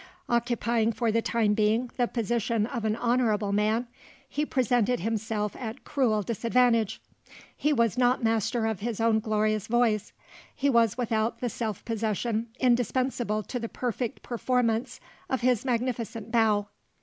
[0.29, 3.85] Occupying, for the time being, the position of an honourable man,
[4.27, 6.99] he presented himself at cruel disadvantage.
[7.55, 10.11] He was not master of his own glorious voice;
[10.55, 16.69] he was without the self possession indispensable to the perfect performance of his magnificent bow.